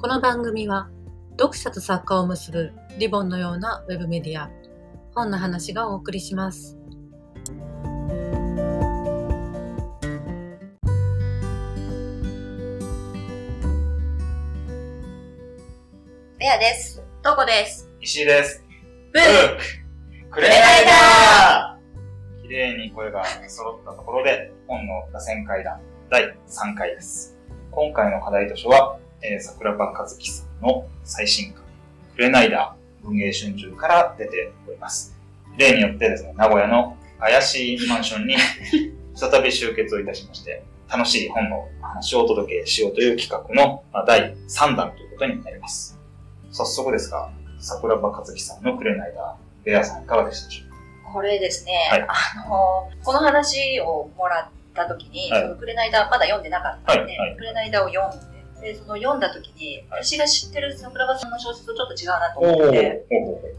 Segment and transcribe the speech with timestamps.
[0.00, 0.88] この番組は
[1.32, 4.50] 読者と作家を結ぶリボンのようなウェブメディア
[5.14, 6.78] 本の話がお送りします
[16.38, 17.02] ベアです。
[17.22, 17.86] トコです。
[18.00, 18.64] 石井です。
[19.12, 19.56] ブブー
[20.30, 25.78] クくれないだー綺麗に声が揃ったところで、本の螺旋階段
[26.08, 27.36] 第3回です。
[27.70, 31.62] 今回の課題図書は、えー、桜庭和樹さんの最新刊、
[32.14, 35.16] くれないだ文芸春秋から出ております。
[35.56, 38.36] 例によってですね、名古屋の怪しいマンションに
[39.14, 45.98] 再び集結をいたしまして、楽しい本の話をお届けしようという企画の、まあ、第3弾ということになります。
[46.50, 63.06] 早速ですが、桜庭和樹さんのくれないだ、ベアさんいかがでしたでしょうこれですね、はいあの、この話をもらった時に、はいそのくれないだ、まだ読んでなかったんで、はいはいくれないだを読んで、で、その読んだ時に、はい私が知ってる桜庭さんの小説とちょっと違うなとお思って、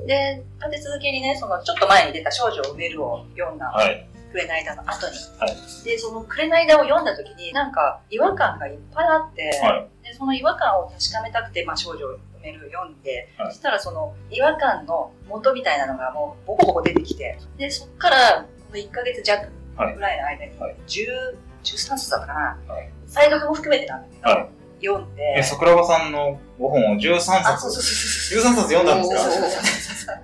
[0.04, 4.08] おで、立て続けにね、そのちょっと前に出た少女を埋めるを読んだ、はい。
[4.32, 5.86] くれないだの後に、はい。
[5.86, 12.10] で、そのくれないだを読んだ時に、なんか違和感がいっぱいあって、はでその違和感を確かめたくて、まあ、少女を
[12.42, 13.52] 埋める読んで、はい。
[13.52, 20.76] そしたらその違和感の元みたいなのがもうボコボコ出てきて、で、そっからこの1ヶ月弱ぐらいの間にはい。
[20.88, 21.06] 10、
[21.64, 22.90] 13冊だったかな、はい。
[23.06, 28.54] 再読も含めてなんだけど、はい読んで、え、桜庭さんの5本を13あ、そう冊、そうそうそう。
[28.54, 29.22] 13冊読んだんですか？
[29.22, 30.16] そうそうそう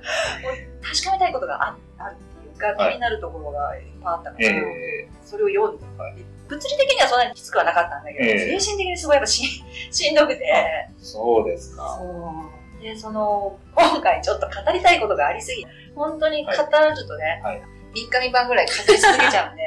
[0.42, 6.16] もう確かめたいことがああるっていうか、はい気になるところがいっぱいあったから、えそれを読んで、はい
[6.48, 9.44] 物理的にはそんなにきつくはなかったんだけど、ええ精神的にすごいやっぱし
[9.92, 11.98] しんどくて、ー、そうですか。
[12.00, 12.06] そ
[12.80, 16.58] うで、その、今回ちょっと語りたいことがありすぎて、本当に語る
[17.08, 17.62] とね、はい
[17.94, 19.62] 3日3晩ぐらい語り続けちゃうんで、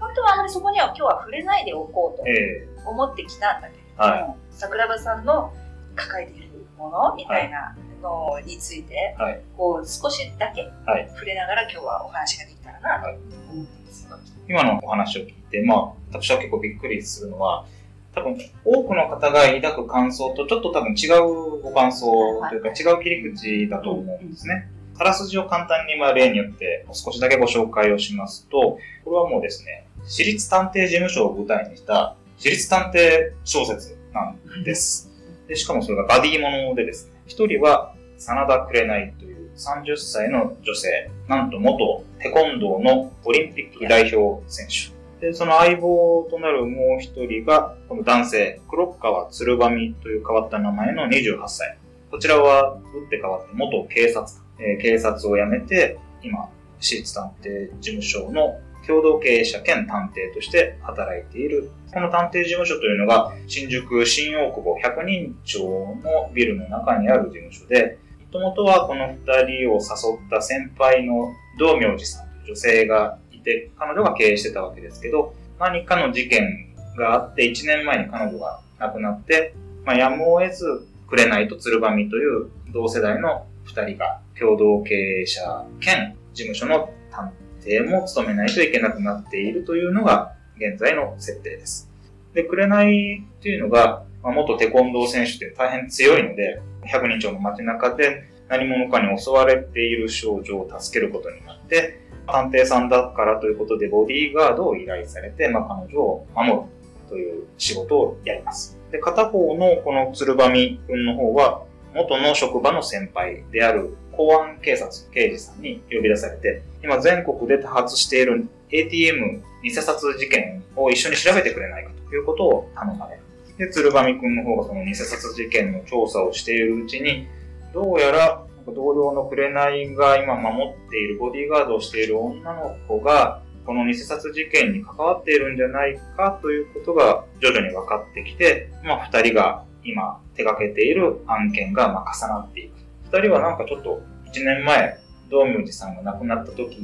[0.00, 5.52] 本当はあまりそこには今日は触れないでおこうとえ思ってきたんだけれども、は桜庭さんの
[5.94, 9.40] 抱えているものみたいなのについて、はい。
[9.56, 11.08] こう少しだけはい。
[11.10, 13.16] 触れながら今日はお話ができたらなとはい。
[13.16, 14.06] 思うんです。
[14.08, 14.18] よ。
[14.48, 17.66] 今のお話を聞いて、まあ、私は結構びっくりするのは、
[18.14, 22.06] 多分、多くの方が抱く感想とちょっと多分違うご感想
[22.48, 24.68] というか、違う切り口だと思うんですね。
[24.96, 35.10] あらすじを簡単にまあ例によって少しだけご紹介をしますと、これはもうですね、私立探偵事務所を舞台にした私立探偵小説なんです。
[35.48, 45.26] で、しかもそれがバディものでですね、一人は真田紅という30歳の女性、なんと元テコンドーのオリンピック代表選手。
[45.26, 51.78] で、その相棒となるもう一人が、この男性、黒川鶴髪という変わった名前の28歳。
[52.10, 61.70] こちらは、打って変わって元警察官、えー警察を辞めて、今、私立探偵事務所の共同経営者兼探偵として働いている。
[61.92, 65.58] この探偵事務所というのが、新宿新大久保100人町
[66.02, 67.98] のビルの中にある事務所で、
[68.32, 87.32] もともとはこの二人を誘った先輩の道明寺さんという女性がいて、彼女が経営してたわけですけど、何かの事件があって、1年前に彼女が亡くなって、まあ、やむを得ず、紅と鶴髪という同世代の二人が共同経営者兼事務所の探
[87.64, 91.90] 偵も務めないといけなくなっているというのが現在の設定です。
[92.34, 106.60] で、紅っていうのが、まあ、元テコンドー選手って大変強いので、100人町の街中で何者かに襲われている少女を助けることになって、探偵さんだからということでボディーガードを依頼されて、まあ、彼女を守る
[107.08, 108.78] という仕事をやります。
[108.90, 111.62] で、片方のこの鶴髪くんの方は、
[111.94, 123.22] 元の職場の先輩である公安警察刑事さんに呼び出されて、今全国で多発している ATM 偽札事件を一緒に調べてくれないかということを頼まれる。
[123.58, 127.26] で、鶴髪くんの方がその偽札事件の調査をしているうちに、
[127.72, 142.83] どうやら同僚の紅が今守っているボディーガードをしている女の子が、この偽札事件に関わっているんじゃないかということが徐々に分かってきて、まあ二人が今手掛けている案件がまあ重なっていく。
[143.14, 144.98] 二人はなんかちょっと一年前、
[145.30, 146.78] 道明寺さんが亡くなった時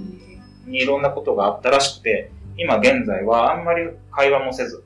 [0.65, 4.85] にいろんなことがあったらしくて、今現在はあんまり会話もせず、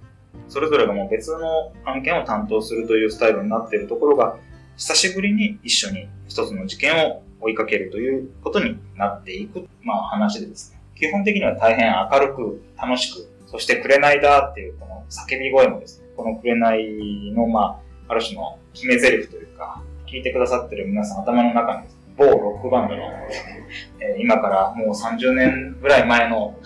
[0.49, 4.39] それぞれがもう別の案件を担当するというスタイルになっているところが、
[4.79, 10.81] 久しぶりに一緒に一つの事件を追いかけるということになっていく、まあ話でですね。
[10.95, 23.03] 基本的には大変明るく、楽しく、そして紅だっていうこの叫び声もですね、この紅のまあ、ある種の決め台詞というか、聞いてくださってる皆さん頭の中に某ロックバンドの、
[24.01, 26.57] えー今からもう30年ぐらい前の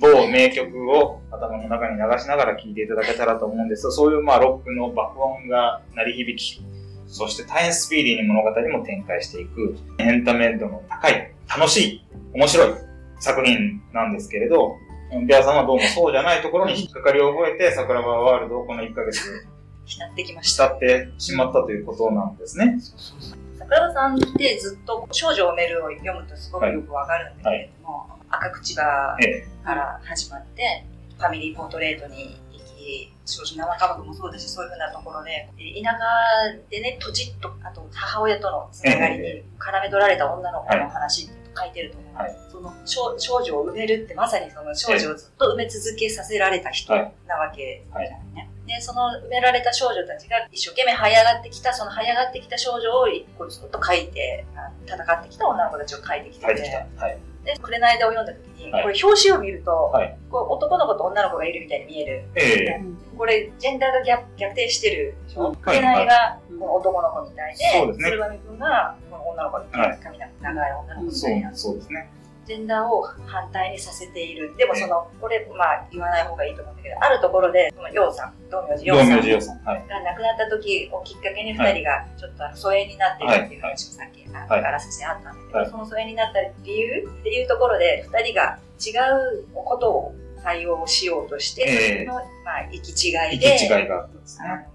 [0.00, 6.62] 某名曲を頭の中に流しながら聴いていただけたらと思うんですが、そういうまあロックの爆音が鳴り響き、
[7.06, 12.04] そして大変スピーディーに物語も展開していく、エンタメ度の高い、楽しい、
[12.34, 12.68] 面白い
[13.18, 14.76] 作品なんですけれど、
[15.26, 19.46] ビアさんはどうもそうじゃないところに引っかかりを覚えて、桜庭ワールドをこの1ヶ月、
[19.88, 20.68] 浸ってきました。
[20.68, 22.78] 浸ってしまったということなんですね。
[23.58, 28.82] 桜庭さんってずっと少女をメルを読むとすごくよくわかるんだけれども、はい、赤口場
[29.64, 30.84] から始まって、
[31.16, 35.48] ファミリーポートレートに行き、少女生家族もそうだし、そういうふうなところで、
[35.82, 35.98] 田舎
[36.70, 47.02] でね、土地と、あと母親とのつながりに絡め取られた女の子の話って書いてると思う、はい、その少少女を埋めるってまさにその少女をずっと埋め続けさせられた人な
[47.36, 48.47] わけじゃないね。
[48.68, 54.44] で、その埋められた少女たちが一生懸命這い上がってきた、その這い上がってきた少女を一個ずっと書いて、
[54.86, 62.24] 戦ってきた女の子たちを書いてきてて、はい、で、紅でを読んだ時に、はい、これ表紙を見ると、はい、こう男の子と女の子がいるみたいに見える。
[62.36, 69.88] えー、これ、ジェンダーが逆逆転してるでしょ、紅がこの男の子みたいで、そうですね、鶴瓶君がこの女の子みたい。
[69.88, 71.54] な髪の長い女の子みたいな。
[71.56, 72.10] そうですね。
[72.48, 74.56] ジェンダーを反対にさせている。
[74.56, 78.96] でもその、これ、まあ言わない方がいいと思うんだけど、あるところで、この楊さん、道明寺
[79.26, 88.96] 楊さんが亡くなった時をきっかけに二人がちょっと疎遠になってるっていう話もさっき、あらすじあったんだけど、その疎遠になった理由っていうところで、二人が違
[89.42, 94.08] うことを対応しようとして、その、まあ、行き違いで、行き違いが、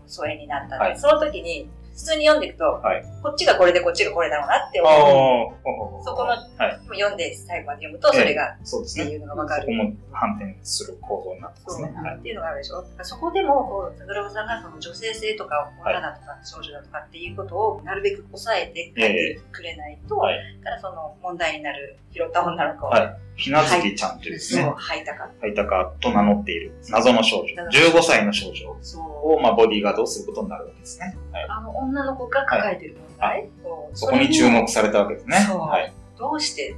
[0.06, 5.56] 疎遠になった、その時に、普通に読んでいくと、はい、こっちがこれでこっちがこれだろうなって思
[6.02, 6.04] う。
[6.04, 9.06] そこの、はい、読んで最後まで読むと、それが、そうですね。
[9.06, 9.62] っていうのがわかる。
[9.62, 11.94] そこも反転する構造になってますね。
[12.18, 12.84] っていうのがあるでしょ。
[13.04, 25.30] そこでも、こう、桜庭さんがその女性性とか女だとか少女だとかっていうことをなるべく抑えて書いてくれないと、はい、からその問題になる拾った女の子はいひなずきちゃんというですね、ハイタカ。
[25.42, 31.18] ハイタカと名乗っている謎の少女、15歳の少女を、まあ、ボディーガードをすることになるわけですね。
[31.32, 33.50] はい、あの女の子が抱えてる問題、はい、
[33.94, 35.38] そこに注目されたわけですね。
[35.38, 36.76] はい、どうして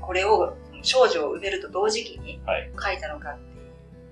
[0.00, 2.40] これを少女を埋めると同時期に
[2.78, 3.54] 書いたのかっていう。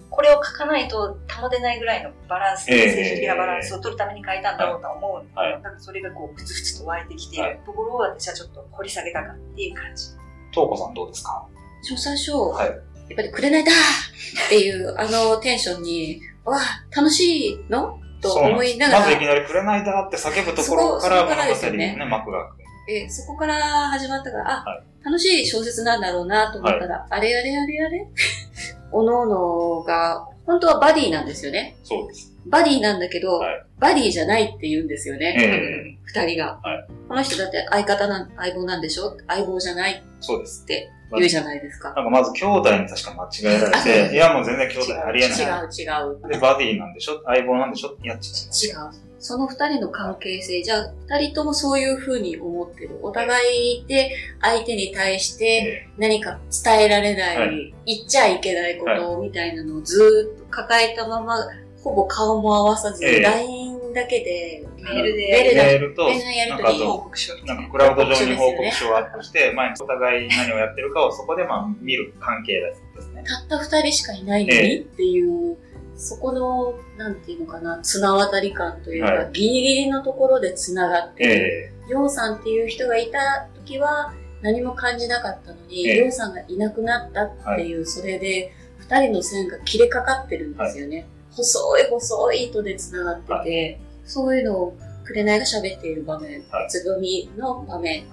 [0.08, 7.42] これを書かないと保てないぐらいのバランス、政治的なバランスを取るために書いたんだろうと思うんだけど、はい、それがこう、ふつふつと湧いてきてい。
[7.42, 10.04] るところを私はちょっと掘り下げたかっていう感じ。
[10.50, 11.46] 東子さんどうですか？
[11.82, 12.78] 小最初、はい、やっ
[13.16, 17.98] ぱりくれないだっていうあのテンションに、わあ、楽しいの？
[18.20, 19.00] と思いながら。
[19.00, 22.50] まずいきなりくれないだって叫ぶところから物語にね、幕が
[22.88, 28.06] えそこから始まったから、あ、はい、楽しい小説なんだろうなと思ったら、はい、あれあれあれあれ？
[28.92, 31.74] おのおのが、本当はバディなんですよね。
[31.82, 32.32] そうです。
[32.46, 35.34] バディなんだけど、はい、バディじゃないって言うんですよね。
[35.38, 36.24] 二、え。
[36.24, 36.86] ー、人が、はい。
[37.08, 39.16] この人だって相方なん、相棒なんでしょ？
[39.28, 40.62] 相棒じゃないそうです。
[40.64, 41.92] って言うじゃないですか。
[41.94, 45.38] なんかまず兄弟に確か間違えられて、いやもう全然兄弟ありえない。
[45.38, 46.28] 違う違う。
[46.28, 47.22] で、バディなんでしょ？
[47.24, 47.96] 相棒なんでしょ？
[48.02, 48.20] いや、違う。
[48.20, 49.12] 違う。
[49.24, 52.98] その二人の関係性、じゃあ二人ともそういうふうに思ってる。
[53.02, 53.38] お互
[53.78, 54.10] いで
[54.40, 61.36] 相手に対して何か伝えられない、はい、言っちゃいけないことみたいなのをずっと抱えたまま、
[61.84, 63.61] ほぼ顔も合わさず、LINE
[63.92, 67.54] だけで、メールで、メールと、なんか報告書な。
[67.54, 73.24] んかクラウド上に報告書をアップして、前にお互い何をやってるかをそこでまあ見る関係ですね。
[73.26, 75.56] たった二人しかいないのにっていう、
[75.96, 91.06] そこの、なんていうのかな、綱渡り感というか、はい、ギリギリのところで繋がって、りょうさんっていう人がいた時は何も感じなかったのに、りょうさんがいなくなったっていう、それで、二人の線が切れかかってるんですよね。
[91.32, 98.04] はい、細い細い糸で繋がってて、はい、そういうのを紅が喋っている場面、つぐみの場面、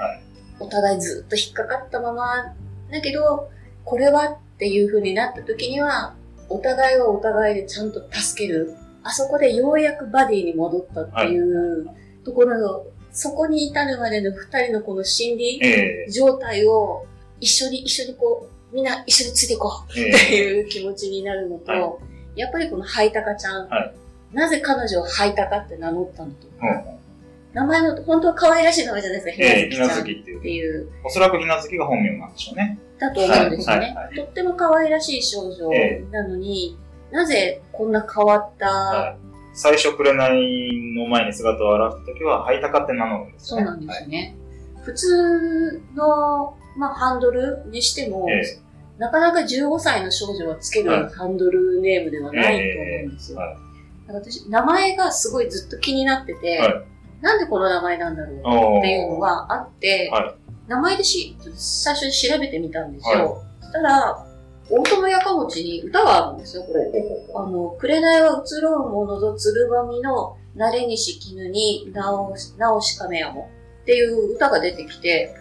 [0.59, 2.55] お互いずっと引っかかったまま、
[2.91, 3.49] だけど、
[3.85, 6.15] これはっていう風になった時には、
[6.49, 8.75] お互いはお互いでちゃんと助ける。
[9.03, 11.89] あそこでようやくバディに戻ったっていう
[12.25, 15.61] ところの、はい、そこに至るまでの二人のこの心理
[16.11, 17.05] 状態を
[17.39, 21.81] 一緒に、一緒にこう、みんな一緒についていこうっていう気持ちになるのと、はい、
[22.39, 23.93] やっぱりこのハイタカちゃん、はい、
[24.33, 26.47] なぜ彼女をハイタカって名乗ったのと、
[27.53, 29.43] 名前の、本当は可愛らしい名前じゃないですか、
[29.75, 30.89] ひなずきっていう。
[31.03, 32.79] おそらくひなずきが本名なんでしょうね。
[32.97, 33.95] だと思うんですよね。
[34.15, 35.69] とっても可愛らしい少女
[36.11, 36.77] なのに、
[37.11, 39.17] なぜこんな変わった、
[39.53, 40.15] 最初紅
[40.95, 43.61] の前に姿を現した時は、ハイタカって名乗るんですね。
[43.61, 44.35] そうなんですよね。
[44.83, 48.27] 普通の、まあ、ハンドルにしても、
[48.99, 53.39] なかなか15歳の少女がつけるハンドルネームではないと思うんですよ。
[54.07, 56.59] 私、名前がすごいずっと気になってて、
[57.21, 60.11] なんでこの名前なんだろうっていうのがあって、
[60.67, 63.41] 名前でし、最初に調べてみたんですよ。
[63.61, 64.25] そしたら、
[64.69, 66.91] 大友やかもちに歌があるんですよ、これ。
[67.35, 73.45] あの、紅は移ろうものぞ、鶴ばみの慣れ西絹に直直し亀山っ
[73.85, 75.33] ていう歌が出てきて、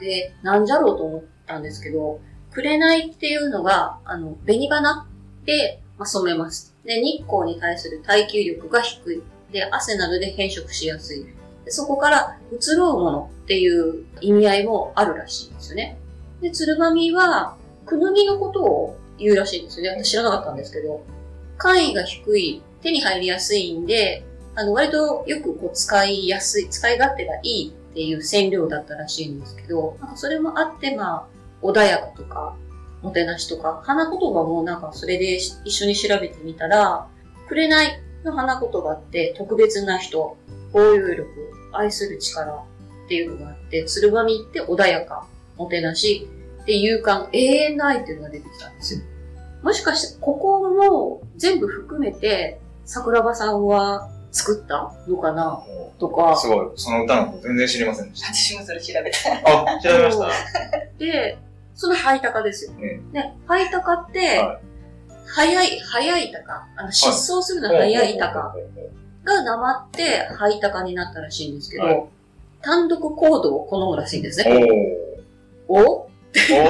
[0.00, 2.20] で、なんじゃろうと思ったんですけど、
[2.54, 5.06] 紅っていうのが、あの、紅花
[5.44, 6.74] で、ま、染めます。
[6.84, 9.22] で、日光に対する耐久力が低い。
[9.52, 11.26] で、汗などで変色しやすい。
[11.64, 15.98] でそこから、移ろうものっていう意味合いもあるらしいんですよね。
[16.40, 17.56] で、鶴神は、
[17.86, 20.02] くぬぎのことを言うらしいんですよね。
[20.04, 21.04] 私知らなかったんですけど、
[21.58, 31.26] 簡易が低い、手に入りやすいんで、あの、割とよくこう使いやすい、使い勝手がいいっていう染料だったらしいんですけど、なんかそれもあって、まあ、
[31.64, 32.56] 穏やかとか、
[33.02, 37.08] もてなしとか、花言葉もなんかそれで一緒に調べてみたら、
[37.48, 37.68] 紅
[38.24, 40.36] の花言葉って特別な人、
[40.72, 41.26] 包容力、
[41.72, 46.28] 愛する力っていうのがあって、鶴みって穏やか、もてなし、
[46.66, 49.00] で勇敢、永遠の愛っていうのが出てきたんですよ。
[49.62, 55.62] もしかして、ここも全部含めて、桜庭さんは作ったのかな
[55.98, 56.36] とか。
[56.36, 56.66] すごい。
[56.76, 58.26] その歌のこと全然知りませんでした。
[58.34, 59.74] 私もそれ調べた。
[59.74, 60.28] あ、調べました。
[60.98, 61.38] で、
[61.74, 62.72] そのハイタカですよ。
[62.72, 64.60] ね、ねハイタカって、はい、
[65.26, 66.68] 早い、早いタカ。
[66.76, 68.54] あの、失踪するの早いタカ
[69.24, 72.04] がなまってハイタカになったらしいんですけど、はい、
[72.62, 74.66] 単独行動を好むらしいんですね。
[75.68, 75.80] おお？
[75.80, 76.08] お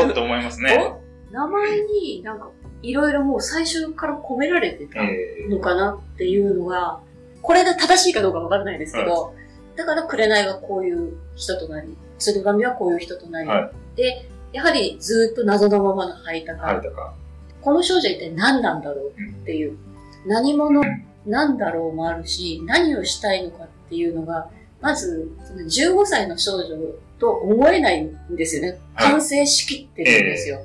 [0.09, 0.95] って思いますね。
[1.31, 2.49] 名前になんか
[2.83, 5.01] いろいろもう最初から込められてた
[5.49, 7.01] のかなっていうのが、
[7.43, 9.35] これで正しいかどうかわからないですけど、
[9.75, 16.81] だから紅はこういう人となり、鶴神はこういう人となり、はい、で、やはりずっと謎のままのハイタカ。
[17.61, 20.81] この少女一体何なんだろうっていう、うん、何者
[21.27, 24.49] なんだろうもあるし、何をしたいのかっていうのが、
[24.81, 25.29] まず、
[25.67, 26.77] 15歳の少女
[27.19, 28.79] と思えないんですよね。
[28.97, 30.61] 完成しきってるんですよ。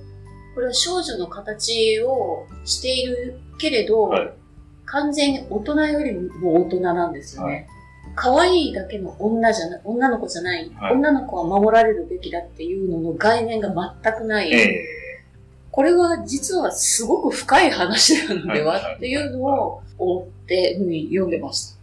[0.54, 4.34] これは少女の形をしているけれど、はい、
[4.86, 7.68] 完全に大人よりも大人なんですよね。
[8.22, 13.70] 可愛いだけの女じゃな女の子じゃない、はい、女の子は守られるべきだっていうのの概念が
[14.04, 14.52] 全くない。
[14.52, 18.96] えー、これは実はすごく深い話なのでは？
[18.96, 21.78] っていうのを思って読んでまし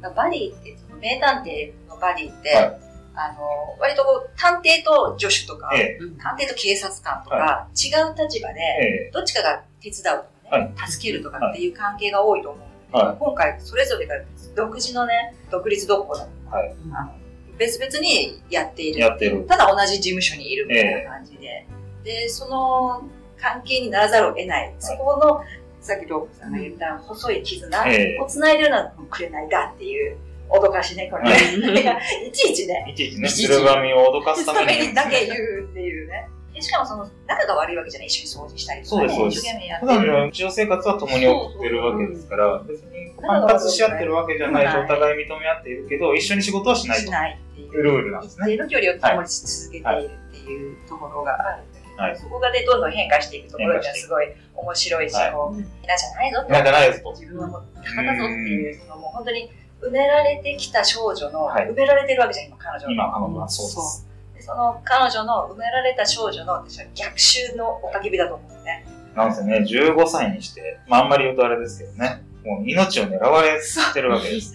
[0.00, 0.10] た。
[0.10, 2.80] バディって、名探偵のバディって、はい。
[3.14, 14.14] あの、割とこう、探偵と助手とか、ええ、探偵と警察官とか、はい、違う立場で、どっちかが手伝うとかね、はい、助けるとかっていう関係が多いと思うはい、今回それぞれが
[14.54, 16.58] 独自のね、独立独歩だとか、
[16.92, 17.12] あの
[17.58, 19.00] 別々にやっている。
[19.00, 19.44] やってる。
[19.46, 21.66] ただ同じ事務所にいるみたいな感じで、
[22.04, 23.02] で、その
[23.38, 24.74] 関係にならざるを得ない。
[24.78, 25.42] そこの、
[25.80, 27.84] さっきロープさんが言った細い絆
[28.22, 30.16] を繋いでるのは紅だっていう
[30.48, 31.30] 脅かしね、これ。
[32.26, 32.86] いちいちね。
[32.88, 34.92] いちいちね、鶴神を脅かすために。
[34.94, 36.28] だけ言うっていうね。
[36.58, 38.06] しかもその、仲が悪いわけじゃない。
[38.08, 39.08] 一緒に掃除したりとか、ね。
[39.08, 39.80] そうです、そうです。
[39.80, 47.04] 普段の日常生活は共に送ってるわけですから、別に反発し合ってるわけじゃないし、お互い認め合っているけど、一緒に仕事はしないと。
[47.04, 47.82] しないっていう。
[47.82, 48.54] ルールなんですね。
[48.54, 56.48] 一定の距離を保ち続けているっていうところがあるんだけど、はい、そこがね、どんどん変化していくところがすごい面白いし、こう、嫌じゃないぞと。
[56.48, 57.10] 嫌じゃないぞと。
[57.12, 59.50] 自分はもう高だぞっていう、そのもう本当に、
[59.82, 64.05] 埋められてきた少女の、はい、埋められてるわけじゃん、今、彼女今、彼女はそうです。
[64.46, 68.86] でその彼女の埋められた少女の私は逆襲のおかげびだと思うんですね。
[69.14, 69.64] なんですよね、
[69.96, 73.58] 15歳にして、まああんまり言うとあれですけどね、もう命を狙われ
[73.94, 74.52] てるわけです。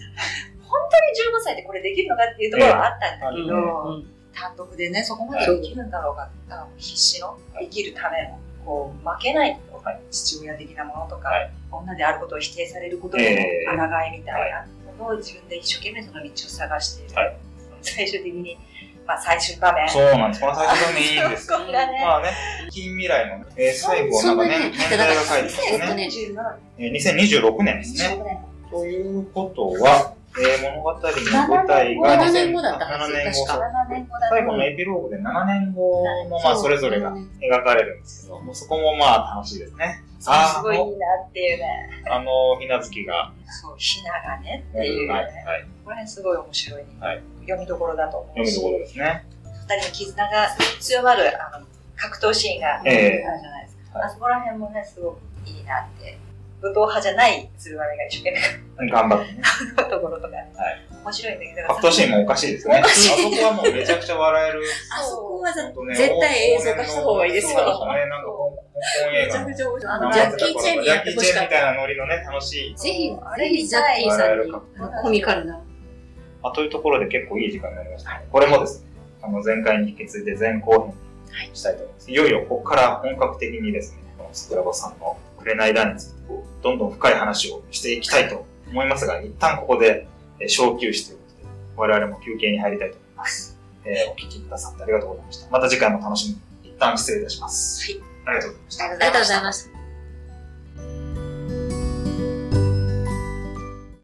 [0.62, 14.66] 本当に15歳でこれできるのかっていうところはあったんだけど、えー、単独でね、そこまでできるんだろうか、はい、必死の生きるための、こう、負けないと、はい、父親的なものとか、はい、女であることを否定されることでの抗いみたいな、
[15.04, 17.36] を自分で一生懸命その道を探している、はい、
[17.82, 18.58] 最終的に、
[19.06, 19.88] まあ、最終場面。
[19.88, 20.40] そうなんです。
[20.40, 21.58] この最終場面いいんですよ。
[21.58, 22.32] ね、まあね、
[22.70, 26.58] 近未来の、えー、最後、なんかね、年代が書いてますね。
[26.78, 28.44] 2026年ですね。
[28.70, 33.46] ということは、えー、物語の舞台が7年後だった7年後。
[34.30, 40.02] 最後のエピローグで7年後の、まあ、それぞれが描かれるんですけど、もうそこもまあ楽しいですね。
[40.26, 41.66] あすごいいいなっていうね。
[42.10, 43.32] あの、ひなずきが。
[43.60, 45.12] そう、ひながねっていう、ね。
[45.12, 45.24] はい。
[45.24, 45.66] はい。
[45.84, 47.22] これすごい面白い、はい。
[47.42, 48.46] 読みどころだと思う。
[48.46, 49.24] 読みどころですね。
[49.68, 50.48] 二人の絆が
[50.80, 54.04] 強まる、あの、格闘シーンがあるじゃないですか。
[54.04, 56.18] あそこら辺もね、すごくいいなって
[56.60, 58.40] 武闘派じゃない鶴丸が一生懸
[58.80, 59.42] 命頑張って、ね、
[59.90, 61.68] ところとか、ね、はい、面白いんだけど。
[61.68, 62.82] 格闘シーンもおかしいですね。
[62.84, 64.62] あそこはもうめちゃくちゃ笑える。
[64.90, 67.58] あそこは絶対映像化した方がいいですよ。
[67.58, 68.28] そうですね、なんか
[69.12, 69.92] めちゃくちゃ面白い。
[69.92, 71.48] あの、ジャッキー・チェンにやってほしかった。
[71.48, 72.76] ジャッキー・チェンみたいなノリのね、楽しい。
[72.76, 74.52] ぜひ、ぜひジャッキーさんに
[75.02, 75.60] コミカルな。
[76.42, 78.22] あ、というところで結構いい時間になりました。
[78.30, 78.86] これもですね、
[79.22, 80.94] あの、前回に引き継いで前後
[81.32, 82.10] 編にしたいと思います。
[82.10, 86.20] いよいよここから本格的にですね、この桜庭さんの紅団について、
[86.62, 90.06] どんどん深い話をしていきたいと思いますが、一旦ここで、
[90.40, 93.58] え小休止ということで、我々も休憩に入りたいと思います。
[93.84, 95.50] えー、お聞きくださってありがとうございました。
[95.50, 96.34] また次回も楽しみ
[96.70, 96.74] に。
[96.74, 97.92] 一旦失礼いたします。
[97.92, 98.02] はい。
[98.26, 98.84] ありがとうございました。
[98.84, 99.71] ありがとうございました。